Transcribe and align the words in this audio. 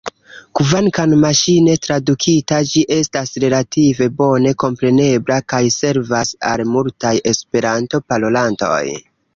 Kvankam 0.59 1.11
maŝine 1.25 1.75
tradukita 1.87 2.61
ĝi 2.71 2.81
estas 2.95 3.35
relative 3.45 4.09
bone 4.23 4.55
komprenebla 4.65 5.41
kaj 5.55 5.63
servas 5.79 6.35
al 6.55 6.69
multaj 6.75 7.17
Esperanto-parolantoj. 7.35 8.85